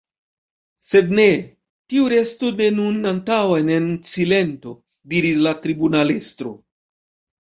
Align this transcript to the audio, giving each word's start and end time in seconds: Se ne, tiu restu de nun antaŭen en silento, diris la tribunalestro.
Se 0.85 1.01
ne, 1.19 1.25
tiu 1.93 2.07
restu 2.15 2.49
de 2.61 2.69
nun 2.77 2.97
antaŭen 3.11 3.69
en 3.75 3.87
silento, 4.13 4.75
diris 5.13 5.41
la 5.49 5.55
tribunalestro. 5.67 6.57